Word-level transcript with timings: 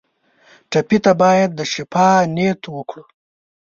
ټپي 0.71 0.97
ته 1.03 1.11
باید 1.21 1.49
د 1.55 1.59
شفا 1.73 2.09
نیت 2.35 2.61
وکړو. 2.75 3.03